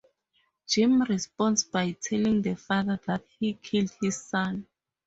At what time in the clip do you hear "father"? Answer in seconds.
2.55-2.99